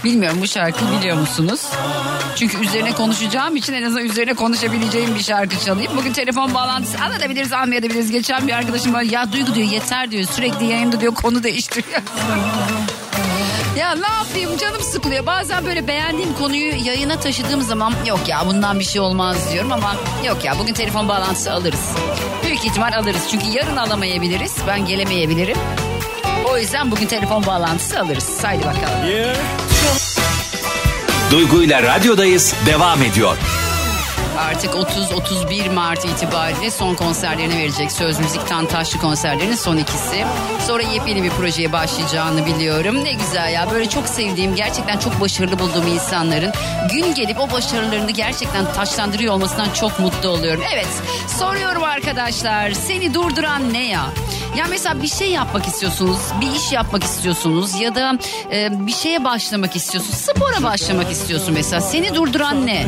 Bilmiyorum 0.04 0.38
bu 0.42 0.48
şarkıyı 0.48 0.92
biliyor 1.00 1.18
musunuz? 1.18 1.62
Çünkü 2.36 2.58
üzerine 2.66 2.92
konuşacağım 2.92 3.56
için 3.56 3.74
en 3.74 3.84
azından 3.84 4.06
üzerine 4.06 4.34
konuşabileceğim 4.34 5.16
bir 5.16 5.24
şarkı 5.24 5.60
çalayım. 5.66 5.92
Bugün 5.98 6.14
telefon 6.14 6.54
bağlantısı 6.54 6.98
alabiliriz 7.04 7.54
almayabiliriz. 7.54 8.12
Geçen 8.12 8.48
bir 8.48 8.54
arkadaşım 8.54 8.94
var 8.94 9.02
ya 9.02 9.32
Duygu 9.34 9.56
diyor 9.56 9.68
yeter 9.68 10.12
diyor 10.12 10.24
sürekli 10.24 10.66
yayında 10.66 11.02
diyor 11.02 11.16
konu 11.16 11.44
değiştiriyor. 11.44 12.02
Ya 13.78 13.96
ne 13.96 14.08
yapayım 14.08 14.58
canım 14.58 14.82
sıkılıyor. 14.82 15.26
Bazen 15.26 15.66
böyle 15.66 15.88
beğendiğim 15.88 16.34
konuyu 16.34 16.86
yayına 16.86 17.20
taşıdığım 17.20 17.62
zaman 17.62 17.94
yok 18.08 18.20
ya 18.28 18.48
bundan 18.48 18.80
bir 18.80 18.84
şey 18.84 19.02
olmaz 19.02 19.54
diyorum 19.54 19.72
ama 19.72 19.96
yok 20.28 20.46
ya 20.46 20.60
bugün 20.60 20.74
telefon 20.74 21.08
bağlantısı 21.08 21.54
alırız. 21.54 21.90
Büyük 22.44 22.66
ihtimal 22.66 22.94
alırız 22.98 23.22
çünkü 23.32 23.46
yarın 23.48 23.78
alamayabiliriz. 23.78 24.56
Ben 24.68 24.86
gelemeyebilirim. 24.86 25.58
O 26.50 26.58
yüzden 26.58 26.92
bugün 26.92 27.06
telefon 27.06 27.46
bağlantısı 27.46 28.00
alırız. 28.00 28.44
Haydi 28.44 28.64
bakalım. 28.66 29.08
Duygu 31.32 31.64
ile 31.64 31.84
radyodayız 31.84 32.54
devam 32.66 33.04
ediyor. 33.04 33.38
Artık 34.42 34.74
30-31 34.74 35.70
Mart 35.74 36.06
itibariyle 36.06 36.72
son 36.72 36.96
konserlerini 36.96 37.58
verecek. 37.58 37.92
Söz 37.92 38.20
Müzik 38.20 38.48
Tantaşlı 38.48 39.00
konserlerinin 39.00 39.56
son 39.56 39.78
ikisi. 39.78 40.26
Sonra 40.68 40.84
yepyeni 40.84 41.24
bir 41.24 41.30
projeye 41.30 41.72
başlayacağını 41.72 42.46
biliyorum. 42.46 43.04
Ne 43.04 43.14
güzel 43.14 43.54
ya 43.54 43.72
böyle 43.72 43.90
çok 43.90 44.08
sevdiğim 44.08 44.56
gerçekten 44.56 44.98
çok 45.00 45.22
başarılı 45.22 45.60
bulduğum 45.60 45.88
insanların 45.88 46.52
gün 46.92 47.14
gelip 47.14 47.40
o 47.40 47.52
başarılarını 47.52 48.12
gerçekten 48.12 48.74
taşlandırıyor 48.74 49.34
olmasından 49.34 49.70
çok 49.70 50.00
mutlu 50.00 50.30
oluyorum. 50.30 50.64
Evet 50.74 50.88
soruyorum 51.40 51.84
arkadaşlar 51.84 52.72
seni 52.72 53.14
durduran 53.14 53.74
ne 53.74 53.88
ya? 53.88 54.06
Ya 54.58 54.66
mesela 54.70 55.02
bir 55.02 55.08
şey 55.08 55.32
yapmak 55.32 55.68
istiyorsunuz, 55.68 56.18
bir 56.42 56.52
iş 56.52 56.72
yapmak 56.72 57.04
istiyorsunuz 57.04 57.80
ya 57.80 57.96
da 57.96 58.18
e, 58.52 58.88
bir 58.88 58.92
şeye 58.94 59.24
başlamak 59.24 59.76
istiyorsunuz. 59.76 60.16
Spora 60.18 60.64
başlamak 60.64 61.12
istiyorsun 61.12 61.54
mesela. 61.54 61.82
Seni 61.82 62.16
durduran 62.16 62.66
ne? 62.68 62.86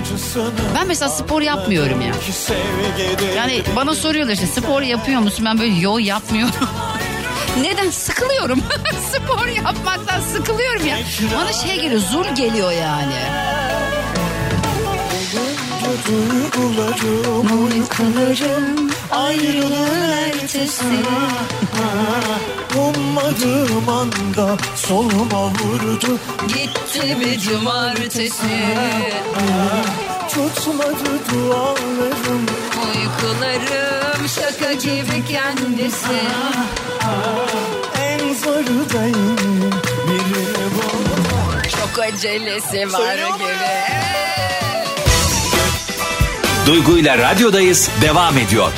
Ben 0.76 0.88
mesela 0.88 1.10
spor 1.10 1.42
yapmıyorum 1.44 2.02
ya. 2.02 2.14
Yani 3.38 3.64
bana 3.76 3.96
soruyorlar 3.96 4.34
işte 4.34 4.48
spor 4.48 4.82
yapıyor 4.82 5.22
musun? 5.22 5.46
Ben 5.46 5.60
böyle 5.60 5.74
yo 5.74 5.98
yapmıyorum. 5.98 6.54
Neden? 7.62 7.90
Sıkılıyorum. 7.90 8.60
spor 9.12 9.48
yapmaktan 9.48 10.20
sıkılıyorum 10.20 10.88
ya. 10.88 10.98
Bana 11.36 11.54
şey 11.54 11.76
geliyor, 11.76 12.02
zul 12.02 12.36
geliyor 12.36 12.72
yani. 12.72 13.16
Uykularım 17.70 18.90
ayrılığın 19.12 20.10
ertesi. 20.10 20.86
Ummadığım 22.76 23.90
anda 23.90 24.58
soluma 24.76 25.46
vurdu 25.46 26.20
Gitti 26.48 27.18
bir 27.20 27.40
cumartesi. 27.40 28.64
Tutmadı 30.34 31.20
dualarım 31.34 32.46
Uykularım 32.86 34.28
şaka 34.30 34.74
gibi 34.74 35.26
kendisi. 35.28 36.20
En 38.02 38.34
zoru 38.34 38.90
değil 38.94 39.16
Birini 40.08 40.66
bul 40.76 41.70
Çok 41.70 42.00
acelesi 42.04 42.94
var 42.94 43.16
gibi. 43.16 44.04
Duygu 46.66 46.98
ile 46.98 47.18
radyodayız 47.18 47.90
devam 48.02 48.38
ediyor. 48.38 48.72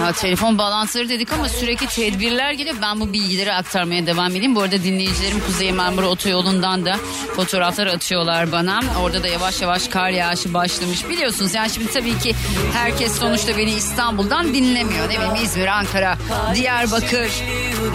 Ha, 0.00 0.12
telefon 0.12 0.58
bağlantıları 0.58 1.08
dedik 1.08 1.32
ama 1.32 1.48
sürekli 1.48 1.86
tedbirler 1.86 2.52
geliyor. 2.52 2.76
Ben 2.82 3.00
bu 3.00 3.12
bilgileri 3.12 3.52
aktarmaya 3.52 4.06
devam 4.06 4.30
edeyim. 4.30 4.56
Bu 4.56 4.60
arada 4.62 4.82
dinleyicilerim 4.84 5.40
Kuzey 5.46 5.72
Marmara 5.72 6.06
Otoyolu'ndan 6.06 6.84
da 6.84 6.96
fotoğraflar 7.36 7.86
atıyorlar 7.86 8.52
bana. 8.52 8.80
Orada 9.02 9.22
da 9.22 9.28
yavaş 9.28 9.62
yavaş 9.62 9.88
kar 9.88 10.10
yağışı 10.10 10.54
başlamış. 10.54 11.08
Biliyorsunuz 11.08 11.54
yani 11.54 11.70
şimdi 11.70 11.92
tabii 11.92 12.18
ki 12.18 12.34
herkes 12.72 13.18
sonuçta 13.18 13.58
beni 13.58 13.70
İstanbul'dan 13.70 14.54
dinlemiyor. 14.54 15.08
Ne 15.08 15.14
bileyim 15.14 15.44
İzmir, 15.44 15.66
Ankara, 15.66 16.18
Diyarbakır, 16.54 17.30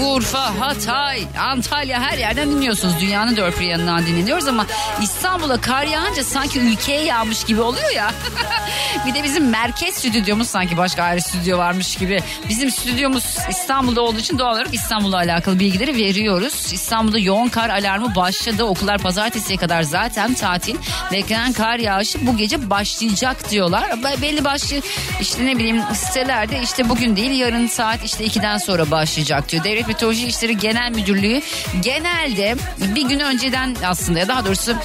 Urfa, 0.06 0.60
Hatay, 0.60 1.24
Antalya 1.40 2.02
her 2.02 2.18
yerden 2.18 2.52
dinliyorsunuz. 2.52 2.94
Dünyanın 3.02 3.36
dört 3.36 3.60
bir 3.60 3.66
yanından 3.66 4.06
dinleniyoruz 4.06 4.48
ama 4.48 4.66
İstanbul'a 5.02 5.62
kar 5.62 5.84
yağınca 5.86 6.24
sanki 6.24 6.60
ülkeye 6.60 7.04
yağmış 7.04 7.44
gibi 7.44 7.62
oluyor 7.62 7.90
ya. 7.96 8.12
bir 9.08 9.14
de 9.14 9.24
bizim 9.24 9.50
merkez 9.50 9.96
stüdyomuz 9.96 10.48
sanki 10.48 10.78
başka 10.78 11.04
ayrı 11.04 11.22
stüdyo 11.22 11.58
varmış 11.58 11.96
gibi. 11.96 12.20
Bizim 12.50 12.72
stüdyomuz 12.72 13.38
İstanbul'da 13.50 14.02
olduğu 14.02 14.20
için 14.20 14.38
doğal 14.40 14.54
olarak 14.54 14.74
İstanbul'la 14.74 15.18
alakalı 15.18 15.60
bilgileri 15.60 15.98
veriyoruz. 15.98 16.74
İstanbul'da 16.74 17.20
yoğun 17.20 17.50
kar 17.50 17.70
alarmı 17.70 18.16
başladı. 18.16 18.64
Okullar 18.64 18.98
pazartesiye 18.98 19.58
kadar 19.58 19.84
zaten 19.84 20.34
tatil. 20.34 20.76
Beklenen 21.12 21.54
kar 21.54 21.80
yağışı 21.80 22.28
bu 22.28 22.38
gece 22.38 22.70
başlayacak 22.70 23.50
diyorlar. 23.52 24.04
Be- 24.04 24.22
Belli 24.22 24.44
başlı 24.44 24.82
işte 25.22 25.46
ne 25.46 25.56
bileyim 25.58 25.82
sitelerde 25.94 26.62
işte 26.64 26.90
bugün 26.90 27.16
değil 27.16 27.32
yarın 27.32 27.68
saat 27.68 28.06
işte 28.06 28.26
2'den 28.26 28.58
sonra 28.58 28.92
başlayacak 28.92 29.50
diyor. 29.50 29.64
Devlet 29.64 29.88
Meteoroloji 29.88 30.28
İşleri 30.28 30.58
Genel 30.58 30.92
Müdürlüğü 30.92 31.42
genelde 31.82 32.56
bir 32.96 33.02
gün 33.10 33.20
önceden 33.20 33.76
aslında 33.86 34.20
ya 34.20 34.28
daha 34.28 34.46
doğrusu 34.46 34.76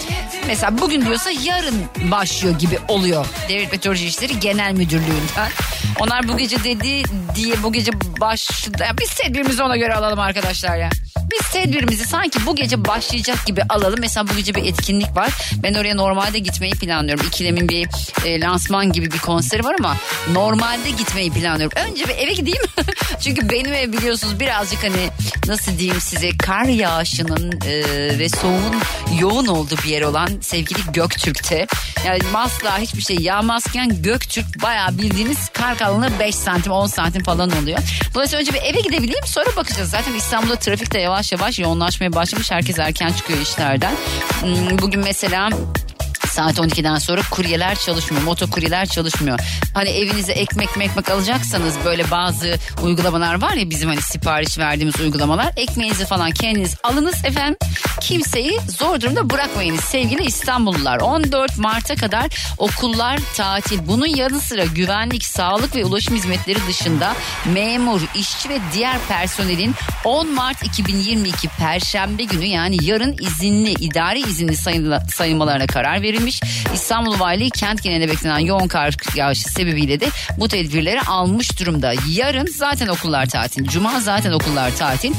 mesela 0.46 0.78
bugün 0.78 1.06
diyorsa 1.06 1.30
yarın 1.42 1.84
başlıyor 2.10 2.58
gibi 2.58 2.78
oluyor. 2.88 3.26
Devlet 3.48 3.72
Meteoroloji 3.84 4.06
İşleri 4.06 4.40
Genel 4.40 4.72
Müdürlüğü'nden. 4.72 5.50
Onlar 6.00 6.28
bu 6.28 6.36
gece 6.36 6.64
dedi 6.64 7.02
diye 7.34 7.62
bu 7.62 7.72
gece 7.72 7.92
başladı. 8.20 8.84
Biz 9.00 9.14
tedbirimizi 9.14 9.62
ona 9.62 9.76
göre 9.76 9.94
alalım 9.94 10.20
arkadaşlar 10.20 10.76
ya. 10.76 10.90
Biz 11.34 11.50
tedbirimizi 11.50 12.04
sanki 12.04 12.46
bu 12.46 12.56
gece 12.56 12.84
başlayacak 12.84 13.46
gibi 13.46 13.62
alalım. 13.68 13.98
Mesela 14.00 14.28
bu 14.28 14.36
gece 14.36 14.54
bir 14.54 14.64
etkinlik 14.64 15.16
var. 15.16 15.32
Ben 15.62 15.74
oraya 15.74 15.94
normalde 15.94 16.38
gitmeyi 16.38 16.72
planlıyorum. 16.72 17.26
İkilem'in 17.26 17.68
bir 17.68 17.88
e, 18.24 18.40
lansman 18.40 18.92
gibi 18.92 19.12
bir 19.12 19.18
konseri 19.18 19.64
var 19.64 19.74
ama 19.78 19.96
normalde 20.32 20.90
gitmeyi 20.90 21.30
planlıyorum. 21.30 21.78
Önce 21.90 22.08
bir 22.08 22.14
eve 22.14 22.32
gideyim. 22.32 22.62
Çünkü 23.20 23.50
benim 23.50 23.72
ev 23.74 23.92
biliyorsunuz 23.92 24.40
birazcık 24.40 24.84
hani 24.84 25.10
nasıl 25.46 25.78
diyeyim 25.78 26.00
size 26.00 26.30
kar 26.38 26.64
yağışının 26.64 27.60
e, 27.66 27.84
ve 28.18 28.28
soğuğun 28.28 28.74
yoğun 29.20 29.46
olduğu 29.46 29.76
bir 29.84 29.88
yer 29.88 30.02
olan 30.02 30.28
sevgili 30.40 30.78
Göktürk'te. 30.92 31.66
Yani 32.06 32.20
asla 32.34 32.78
hiçbir 32.78 33.02
şey 33.02 33.16
yağmazken 33.16 34.02
Göktürk 34.02 34.62
bayağı 34.62 34.98
bildiğiniz 34.98 35.48
kar 35.48 35.78
kalınlığı 35.78 36.18
5 36.18 36.34
santim 36.34 36.72
10 36.72 36.86
santim 36.86 37.22
falan 37.22 37.50
oluyor. 37.62 37.78
Dolayısıyla 38.14 38.40
önce 38.40 38.52
bir 38.54 38.62
eve 38.62 38.80
gidebileyim 38.80 39.26
sonra 39.26 39.56
bakacağız. 39.56 39.90
Zaten 39.90 40.14
İstanbul'da 40.14 40.56
trafik 40.56 40.94
de 40.94 40.98
yavaş 40.98 41.24
yavaş 41.33 41.59
yoğunlaşmaya 41.59 42.12
başlamış. 42.12 42.50
Herkes 42.50 42.78
erken 42.78 43.12
çıkıyor 43.12 43.40
işlerden. 43.40 43.93
Hmm, 44.40 44.78
Bugün 44.78 45.00
mesela 45.00 45.49
Saat 46.34 46.58
12'den 46.58 46.96
sonra 46.96 47.20
kuryeler 47.30 47.74
çalışmıyor. 47.74 48.24
Motokuryeler 48.24 48.86
çalışmıyor. 48.86 49.38
Hani 49.74 49.88
evinize 49.88 50.32
ekmek 50.32 50.76
mekmek 50.76 51.10
alacaksanız 51.10 51.74
böyle 51.84 52.10
bazı 52.10 52.58
uygulamalar 52.82 53.42
var 53.42 53.52
ya 53.52 53.70
bizim 53.70 53.88
hani 53.88 54.02
sipariş 54.02 54.58
verdiğimiz 54.58 55.00
uygulamalar. 55.00 55.52
Ekmeğinizi 55.56 56.06
falan 56.06 56.30
kendiniz 56.30 56.74
alınız 56.82 57.24
efendim. 57.24 57.56
Kimseyi 58.00 58.58
zor 58.78 59.00
durumda 59.00 59.30
bırakmayınız 59.30 59.80
sevgili 59.80 60.24
İstanbullular. 60.24 61.00
14 61.00 61.58
Mart'a 61.58 61.94
kadar 61.94 62.54
okullar 62.58 63.20
tatil. 63.36 63.78
Bunun 63.86 64.06
yanı 64.06 64.40
sıra 64.40 64.64
güvenlik, 64.64 65.24
sağlık 65.24 65.76
ve 65.76 65.84
ulaşım 65.84 66.16
hizmetleri 66.16 66.58
dışında 66.68 67.14
memur, 67.52 68.00
işçi 68.14 68.48
ve 68.48 68.58
diğer 68.72 68.96
personelin 69.08 69.74
10 70.04 70.34
Mart 70.34 70.62
2022 70.62 71.48
Perşembe 71.48 72.24
günü 72.24 72.44
yani 72.44 72.84
yarın 72.84 73.16
izinli, 73.20 73.70
idari 73.70 74.20
izinli 74.20 74.56
sayılmalarına 75.10 75.66
karar 75.66 76.02
verilmiş. 76.02 76.24
Demiş. 76.25 76.40
İstanbul 76.75 77.21
Valiliği 77.21 77.50
kent 77.50 77.83
genelinde 77.83 78.09
beklenen 78.09 78.38
yoğun 78.38 78.69
kar 78.69 78.95
yağışı 79.14 79.49
sebebiyle 79.49 80.00
de 80.00 80.09
bu 80.38 80.49
tedbirleri 80.49 81.00
almış 81.00 81.61
durumda. 81.61 81.93
Yarın 82.09 82.47
zaten 82.47 82.88
okullar 82.88 83.26
tatil. 83.26 83.69
Cuma 83.69 84.00
zaten 84.00 84.33
okullar 84.33 84.76
tatil. 84.76 85.12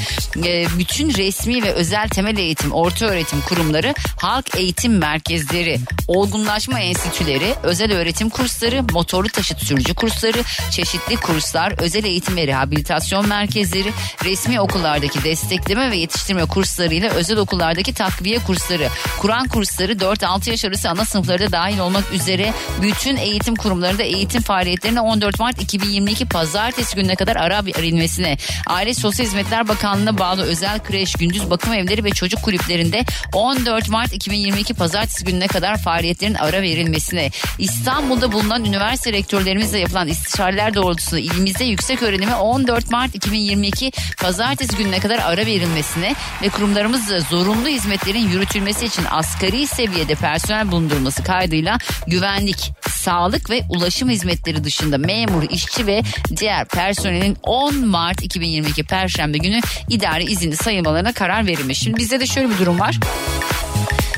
Ee, 0.46 0.66
bütün 0.80 1.14
resmi 1.14 1.64
ve 1.64 1.72
özel 1.72 2.10
temel 2.10 2.38
eğitim, 2.38 2.72
orta 2.72 3.06
öğretim 3.06 3.42
kurumları, 3.42 3.94
halk 4.22 4.56
eğitim 4.56 4.98
merkezleri, 4.98 5.80
olgunlaşma 6.08 6.80
enstitüleri, 6.80 7.54
özel 7.64 7.94
öğretim 7.94 8.30
kursları, 8.30 8.84
motorlu 8.94 9.30
taşıt 9.30 9.60
sürücü 9.64 9.94
kursları, 9.94 10.38
çeşitli 10.72 11.16
kurslar, 11.16 11.74
özel 11.82 12.04
eğitim 12.04 12.38
ve 12.38 12.48
rehabilitasyon 12.48 13.28
merkezleri, 13.28 13.92
resmi 14.24 14.62
okullardaki 14.62 15.24
destekleme 15.24 15.92
ve 15.92 15.98
yetiştirme 15.98 16.46
kurslarıyla 16.46 17.10
özel 17.10 17.38
okullardaki 17.38 17.94
takviye 17.94 18.40
kursları, 18.40 18.90
Kur'an 19.20 19.48
kursları 19.48 19.92
4-6 19.92 20.50
yaş 20.50 20.66
arası 20.66 20.90
ana 20.96 21.06
sınıfları 21.06 21.40
da 21.40 21.52
dahil 21.52 21.80
olmak 21.80 22.12
üzere 22.14 22.54
bütün 22.82 23.16
eğitim 23.16 23.56
kurumlarında 23.56 24.04
eğitim 24.04 24.42
faaliyetlerine 24.42 25.02
14 25.02 25.40
Mart 25.40 25.62
2022 25.62 26.25
Pazartesi 26.25 26.96
gününe 26.96 27.16
kadar 27.16 27.36
ara 27.36 27.66
verilmesine, 27.66 28.38
Aile 28.68 28.94
Sosyal 28.94 29.25
Hizmetler 29.25 29.68
Bakanlığı'na 29.68 30.18
bağlı 30.18 30.44
özel 30.44 30.80
kreş, 30.80 31.14
gündüz 31.14 31.50
bakım 31.50 31.74
evleri 31.74 32.04
ve 32.04 32.10
çocuk 32.10 32.42
kulüplerinde 32.42 33.04
14 33.34 33.90
Mart 33.90 34.14
2022 34.14 34.74
Pazartesi 34.74 35.25
gününe 35.25 35.48
kadar 35.48 35.78
faaliyetlerin 35.78 36.34
ara 36.34 36.62
verilmesine, 36.62 37.30
İstanbul'da 37.60 38.32
bulunan 38.32 38.66
üniversite 38.66 39.14
rektörlerimizle 39.14 39.80
yapılan 39.80 40.08
istişareler 40.08 40.74
doğrultusunda 40.74 41.20
ilimizde 41.22 41.64
yüksek 41.64 42.04
öğrenime 42.04 42.36
14 42.36 42.92
Mart 42.92 43.16
2022 43.16 43.92
Pazartesi 44.22 44.78
gününe 44.78 45.00
kadar 45.00 45.20
ara 45.20 45.46
verilmesine 45.46 46.16
ve 46.42 46.50
kurumlarımızda 46.50 47.20
zorunlu 47.20 47.68
hizmetlerin 47.68 48.30
yürütülmesi 48.30 48.86
için 48.86 49.04
asgari 49.12 49.68
seviyede 49.68 50.16
personel 50.16 50.72
bulundurulması 50.86 51.24
kaydıyla 51.24 51.77
güvenlik, 52.08 52.72
sağlık 52.89 53.50
ve 53.50 53.63
ulaşım 53.70 54.10
hizmetleri 54.10 54.63
dışında 54.63 54.98
memur, 54.98 55.44
işçi 55.50 55.88
ve 55.88 56.01
diğer 56.38 56.65
personelin 56.65 57.38
10 57.44 57.88
Mart 57.88 58.24
2022 58.24 58.84
Perşembe 58.84 59.38
günü 59.38 59.60
idari 59.89 60.24
izinli 60.24 60.58
sayılmalarına 60.58 61.13
karar 61.13 61.48
verilmiş. 61.48 61.80
Şimdi 61.80 61.98
bizde 61.98 62.20
de 62.20 62.27
şöyle 62.27 62.50
bir 62.50 62.58
durum 62.58 62.80
var. 62.80 63.00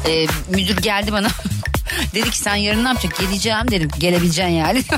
Ee, 0.07 0.27
müdür 0.49 0.77
geldi 0.77 1.11
bana. 1.11 1.27
Dedi 2.13 2.29
ki 2.29 2.37
sen 2.37 2.55
yarın 2.55 2.83
ne 2.83 2.87
yapacaksın? 2.87 3.25
Geleceğim 3.25 3.71
dedim. 3.71 3.89
Gelebileceksin 3.99 4.53
yani. 4.53 4.83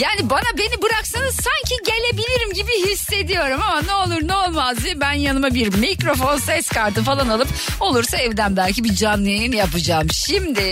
yani 0.00 0.30
bana 0.30 0.58
beni 0.58 0.82
bıraksanız 0.82 1.34
sanki 1.34 1.76
gelebilirim 1.86 2.52
gibi 2.52 2.90
hissediyorum 2.90 3.60
ama 3.62 3.82
ne 3.82 3.92
olur 3.92 4.28
ne 4.28 4.34
diye 4.82 5.00
ben 5.00 5.12
yanıma 5.12 5.54
bir 5.54 5.78
mikrofon 5.78 6.36
ses 6.36 6.68
kartı 6.68 7.02
falan 7.02 7.28
alıp 7.28 7.48
olursa 7.80 8.16
evden 8.16 8.56
belki 8.56 8.84
bir 8.84 8.94
canlı 8.94 9.28
yayın 9.28 9.52
yapacağım. 9.52 10.06
Şimdi 10.10 10.62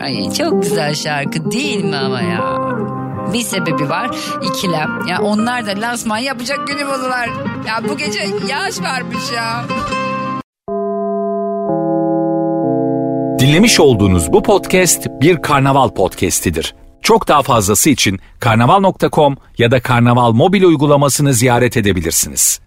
ay 0.00 0.32
çok 0.32 0.62
güzel 0.62 0.94
şarkı 0.94 1.50
değil 1.50 1.84
mi 1.84 1.96
ama 1.96 2.20
ya? 2.22 2.58
Bir 3.32 3.40
sebebi 3.42 3.88
var. 3.88 4.10
ikilem. 4.42 5.06
Ya 5.08 5.22
onlar 5.22 5.66
da 5.66 5.80
lansman 5.80 6.18
yapacak 6.18 6.66
günü 6.66 6.86
buldular. 6.86 7.28
Ya 7.68 7.88
bu 7.88 7.96
gece 7.98 8.28
yağış 8.48 8.80
varmış 8.80 9.32
ya. 9.36 9.64
Dinlemiş 13.38 13.80
olduğunuz 13.80 14.32
bu 14.32 14.42
podcast 14.42 15.06
bir 15.20 15.42
karnaval 15.42 15.88
podcastidir. 15.88 16.74
Çok 17.02 17.28
daha 17.28 17.42
fazlası 17.42 17.90
için 17.90 18.20
karnaval.com 18.40 19.36
ya 19.58 19.70
da 19.70 19.82
karnaval 19.82 20.32
mobil 20.32 20.62
uygulamasını 20.62 21.34
ziyaret 21.34 21.76
edebilirsiniz. 21.76 22.60